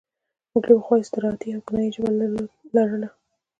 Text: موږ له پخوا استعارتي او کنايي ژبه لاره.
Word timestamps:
موږ 0.51 0.63
له 0.69 0.75
پخوا 0.79 0.95
استعارتي 0.99 1.49
او 1.55 1.61
کنايي 1.67 1.89
ژبه 1.95 2.09
لاره. 2.75 3.09